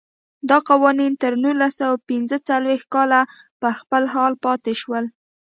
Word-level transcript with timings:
دا 0.49 0.57
قوانین 0.69 1.13
تر 1.21 1.31
نولس 1.43 1.73
سوه 1.79 1.95
پنځه 2.09 2.37
څلوېښت 2.49 2.87
کاله 2.95 3.21
پر 3.61 3.73
خپل 3.81 4.03
حال 4.13 4.33
پاتې 4.43 4.73
شول. 4.81 5.05